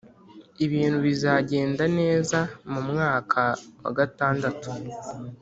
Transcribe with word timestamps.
ibintu 0.65 0.97
bizagenda 1.07 1.83
neza 1.99 2.39
mu 2.71 2.79
mwaka 2.89 3.41
wagatandatu 3.83 4.69